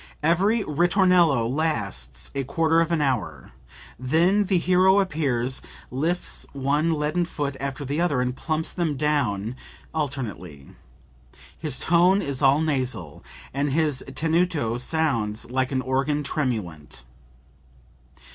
Every 0.23 0.63
ritornello 0.63 1.47
lasts 1.47 2.31
a 2.33 2.43
quarter 2.43 2.81
of 2.81 2.91
an 2.91 3.01
hour; 3.01 3.51
then 3.99 4.45
the 4.45 4.57
hero 4.57 4.99
appears, 4.99 5.61
lifts 5.91 6.47
one 6.53 6.91
leaden 6.97 7.23
foot 7.23 7.55
after 7.59 7.85
the 7.85 8.01
other 8.01 8.19
and 8.19 8.35
plumps 8.35 8.71
them 8.73 8.97
down 8.97 9.55
alternately. 9.93 10.69
His 11.55 11.77
tone 11.77 12.19
is 12.23 12.41
all 12.41 12.61
nasal, 12.61 13.23
and 13.53 13.73
his 13.73 14.03
tenuto 14.15 14.79
sounds 14.79 15.51
like 15.51 15.71
an 15.71 15.83
organ 15.83 16.23
tremulant." 16.23 17.03